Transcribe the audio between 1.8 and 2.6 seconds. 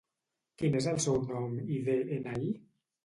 de-ena-i?